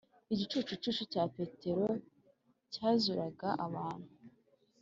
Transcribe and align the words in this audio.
igicucucu 0.33 1.03
cya 1.13 1.23
petero 1.35 1.87
cya 2.73 2.89
zuraga 3.01 3.49
abantu 3.65 4.09